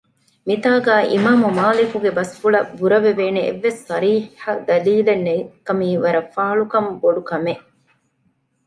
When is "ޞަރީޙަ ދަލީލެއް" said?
3.87-5.23